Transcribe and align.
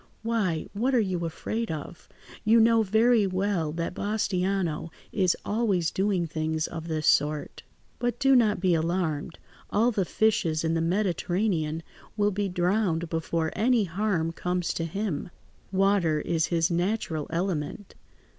"Why, 0.23 0.67
what 0.73 0.95
are 0.95 0.99
you 0.99 1.25
afraid 1.25 1.69
of? 1.69 2.09
You 2.43 2.59
know 2.59 2.81
very 2.81 3.27
well 3.27 3.71
that 3.73 3.93
Bastiano 3.93 4.89
is 5.11 5.37
always 5.45 5.91
doing 5.91 6.25
things 6.25 6.65
of 6.65 6.87
this 6.87 7.05
sort. 7.05 7.61
But 7.99 8.17
do 8.19 8.35
not 8.35 8.59
be 8.59 8.73
alarmed: 8.73 9.37
all 9.69 9.91
the 9.91 10.03
fishes 10.03 10.63
in 10.63 10.73
the 10.73 10.81
Mediterranean 10.81 11.83
will 12.17 12.31
be 12.31 12.49
drowned 12.49 13.09
before 13.09 13.51
any 13.55 13.83
harm 13.83 14.31
comes 14.31 14.73
to 14.73 14.85
him. 14.85 15.29
Water 15.71 16.19
is 16.21 16.47
his 16.47 16.71
natural 16.71 17.27
element. 17.29 17.93